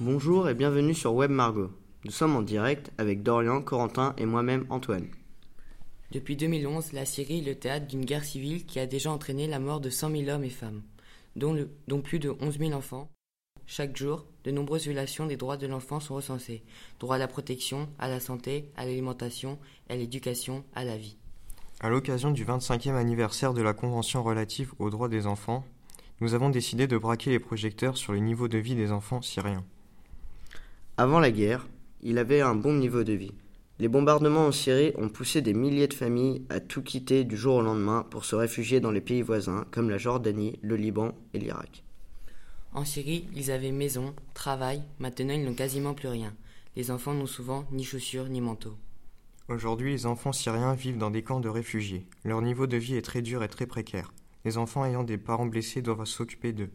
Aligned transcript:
Bonjour 0.00 0.48
et 0.48 0.54
bienvenue 0.54 0.92
sur 0.92 1.14
Web 1.14 1.30
Margot. 1.30 1.70
Nous 2.04 2.10
sommes 2.10 2.34
en 2.34 2.42
direct 2.42 2.90
avec 2.98 3.22
Dorian, 3.22 3.62
Corentin 3.62 4.12
et 4.18 4.26
moi-même 4.26 4.66
Antoine. 4.68 5.06
Depuis 6.10 6.36
2011, 6.36 6.92
la 6.92 7.04
Syrie 7.04 7.38
est 7.38 7.48
le 7.48 7.54
théâtre 7.54 7.86
d'une 7.86 8.04
guerre 8.04 8.24
civile 8.24 8.66
qui 8.66 8.80
a 8.80 8.86
déjà 8.86 9.12
entraîné 9.12 9.46
la 9.46 9.60
mort 9.60 9.80
de 9.80 9.90
100 9.90 10.10
000 10.10 10.28
hommes 10.30 10.42
et 10.42 10.50
femmes, 10.50 10.82
dont, 11.36 11.68
dont 11.86 12.02
plus 12.02 12.18
de 12.18 12.34
11 12.40 12.58
000 12.58 12.72
enfants. 12.72 13.08
Chaque 13.66 13.96
jour, 13.96 14.26
de 14.42 14.50
nombreuses 14.50 14.82
violations 14.82 15.26
des 15.26 15.36
droits 15.36 15.56
de 15.56 15.68
l'enfant 15.68 16.00
sont 16.00 16.16
recensées. 16.16 16.64
Droit 16.98 17.14
à 17.14 17.20
la 17.20 17.28
protection, 17.28 17.88
à 18.00 18.08
la 18.08 18.18
santé, 18.18 18.72
à 18.76 18.86
l'alimentation, 18.86 19.60
à 19.88 19.94
l'éducation, 19.94 20.64
à 20.74 20.84
la 20.84 20.96
vie. 20.96 21.16
À 21.78 21.88
l'occasion 21.88 22.32
du 22.32 22.44
25e 22.44 22.96
anniversaire 22.96 23.54
de 23.54 23.62
la 23.62 23.74
Convention 23.74 24.24
relative 24.24 24.72
aux 24.80 24.90
droits 24.90 25.08
des 25.08 25.28
enfants, 25.28 25.64
nous 26.20 26.34
avons 26.34 26.50
décidé 26.50 26.88
de 26.88 26.98
braquer 26.98 27.30
les 27.30 27.38
projecteurs 27.38 27.96
sur 27.96 28.12
le 28.12 28.18
niveau 28.18 28.48
de 28.48 28.58
vie 28.58 28.74
des 28.74 28.90
enfants 28.90 29.22
syriens. 29.22 29.64
Avant 30.96 31.18
la 31.18 31.32
guerre, 31.32 31.66
il 32.02 32.18
avait 32.18 32.40
un 32.40 32.54
bon 32.54 32.74
niveau 32.74 33.02
de 33.02 33.14
vie. 33.14 33.34
Les 33.80 33.88
bombardements 33.88 34.46
en 34.46 34.52
Syrie 34.52 34.92
ont 34.96 35.08
poussé 35.08 35.42
des 35.42 35.52
milliers 35.52 35.88
de 35.88 35.94
familles 35.94 36.46
à 36.50 36.60
tout 36.60 36.82
quitter 36.82 37.24
du 37.24 37.36
jour 37.36 37.56
au 37.56 37.62
lendemain 37.62 38.06
pour 38.10 38.24
se 38.24 38.36
réfugier 38.36 38.78
dans 38.78 38.92
les 38.92 39.00
pays 39.00 39.22
voisins 39.22 39.64
comme 39.72 39.90
la 39.90 39.98
Jordanie, 39.98 40.56
le 40.62 40.76
Liban 40.76 41.12
et 41.32 41.40
l'Irak. 41.40 41.82
En 42.72 42.84
Syrie, 42.84 43.26
ils 43.34 43.50
avaient 43.50 43.72
maison, 43.72 44.14
travail, 44.34 44.84
maintenant 45.00 45.34
ils 45.34 45.44
n'ont 45.44 45.54
quasiment 45.54 45.94
plus 45.94 46.06
rien. 46.06 46.32
Les 46.76 46.92
enfants 46.92 47.14
n'ont 47.14 47.26
souvent 47.26 47.66
ni 47.72 47.82
chaussures 47.82 48.28
ni 48.28 48.40
manteaux. 48.40 48.76
Aujourd'hui, 49.48 49.90
les 49.90 50.06
enfants 50.06 50.32
syriens 50.32 50.74
vivent 50.74 50.98
dans 50.98 51.10
des 51.10 51.22
camps 51.22 51.40
de 51.40 51.48
réfugiés. 51.48 52.06
Leur 52.24 52.40
niveau 52.40 52.68
de 52.68 52.76
vie 52.76 52.94
est 52.94 53.02
très 53.02 53.20
dur 53.20 53.42
et 53.42 53.48
très 53.48 53.66
précaire. 53.66 54.14
Les 54.44 54.58
enfants 54.58 54.84
ayant 54.84 55.02
des 55.02 55.18
parents 55.18 55.46
blessés 55.46 55.82
doivent 55.82 56.04
s'occuper 56.04 56.52
d'eux. 56.52 56.70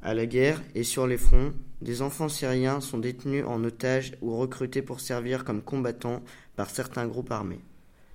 À 0.00 0.14
la 0.14 0.26
guerre 0.26 0.62
et 0.76 0.84
sur 0.84 1.08
les 1.08 1.18
fronts, 1.18 1.52
des 1.82 2.02
enfants 2.02 2.28
syriens 2.28 2.80
sont 2.80 2.98
détenus 2.98 3.44
en 3.44 3.64
otage 3.64 4.12
ou 4.20 4.36
recrutés 4.36 4.80
pour 4.80 5.00
servir 5.00 5.44
comme 5.44 5.60
combattants 5.60 6.22
par 6.54 6.70
certains 6.70 7.08
groupes 7.08 7.32
armés. 7.32 7.60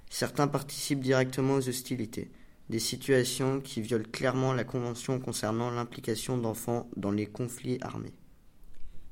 Certains 0.10 0.48
participent 0.48 1.02
directement 1.02 1.56
aux 1.56 1.68
hostilités, 1.68 2.32
des 2.70 2.80
situations 2.80 3.60
qui 3.60 3.82
violent 3.82 4.10
clairement 4.12 4.54
la 4.54 4.64
Convention 4.64 5.20
concernant 5.20 5.72
l'implication 5.72 6.38
d'enfants 6.38 6.90
dans 6.96 7.12
les 7.12 7.26
conflits 7.26 7.80
armés. 7.82 8.14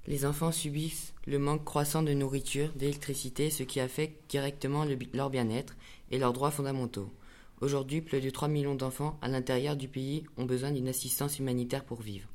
Les 0.07 0.25
enfants 0.25 0.53
subissent 0.53 1.13
le 1.27 1.39
manque 1.39 1.65
croissant 1.65 2.03
de 2.03 2.13
nourriture, 2.13 2.71
d'électricité, 2.75 3.49
ce 3.49 3.63
qui 3.63 3.79
affecte 3.81 4.31
directement 4.31 4.85
leur 5.13 5.29
bien-être 5.29 5.75
et 6.09 6.17
leurs 6.17 6.33
droits 6.33 6.51
fondamentaux. 6.51 7.11
Aujourd'hui, 7.59 8.01
plus 8.01 8.21
de 8.21 8.29
3 8.29 8.47
millions 8.47 8.75
d'enfants 8.75 9.19
à 9.21 9.27
l'intérieur 9.27 9.75
du 9.75 9.87
pays 9.87 10.23
ont 10.37 10.45
besoin 10.45 10.71
d'une 10.71 10.87
assistance 10.87 11.37
humanitaire 11.37 11.83
pour 11.83 12.01
vivre. 12.01 12.27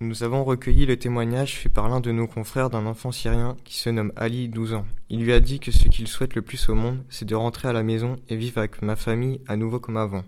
Nous 0.00 0.22
avons 0.22 0.44
recueilli 0.44 0.84
le 0.84 0.98
témoignage 0.98 1.56
fait 1.56 1.70
par 1.70 1.88
l'un 1.88 2.00
de 2.00 2.12
nos 2.12 2.26
confrères 2.26 2.68
d'un 2.68 2.84
enfant 2.84 3.12
syrien 3.12 3.56
qui 3.64 3.78
se 3.78 3.88
nomme 3.88 4.12
Ali, 4.14 4.50
12 4.50 4.74
ans. 4.74 4.84
Il 5.08 5.24
lui 5.24 5.32
a 5.32 5.40
dit 5.40 5.58
que 5.58 5.72
ce 5.72 5.88
qu'il 5.88 6.06
souhaite 6.06 6.34
le 6.34 6.42
plus 6.42 6.68
au 6.68 6.74
monde, 6.74 7.02
c'est 7.08 7.24
de 7.24 7.34
rentrer 7.34 7.68
à 7.68 7.72
la 7.72 7.82
maison 7.82 8.16
et 8.28 8.36
vivre 8.36 8.58
avec 8.58 8.82
ma 8.82 8.94
famille 8.94 9.40
à 9.48 9.56
nouveau 9.56 9.80
comme 9.80 9.96
avant. 9.96 10.22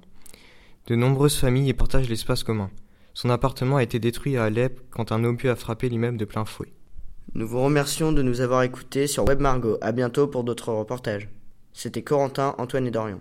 De 0.86 0.94
nombreuses 0.94 1.36
familles 1.36 1.68
y 1.68 1.74
partagent 1.74 2.08
l'espace 2.08 2.44
commun. 2.44 2.70
Son 3.12 3.28
appartement 3.28 3.76
a 3.76 3.82
été 3.82 3.98
détruit 3.98 4.38
à 4.38 4.44
Alep 4.44 4.80
quand 4.88 5.12
un 5.12 5.22
obus 5.22 5.50
a 5.50 5.54
frappé 5.54 5.90
l'immeuble 5.90 6.16
de 6.16 6.24
plein 6.24 6.46
fouet. 6.46 6.72
Nous 7.34 7.46
vous 7.46 7.60
remercions 7.60 8.12
de 8.12 8.22
nous 8.22 8.40
avoir 8.40 8.62
écoutés 8.62 9.06
sur 9.06 9.26
Web 9.26 9.40
Margot. 9.40 9.76
À 9.82 9.92
bientôt 9.92 10.28
pour 10.28 10.44
d'autres 10.44 10.72
reportages. 10.72 11.28
C'était 11.74 12.00
Corentin, 12.00 12.54
Antoine 12.56 12.86
et 12.86 12.90
Dorian. 12.90 13.20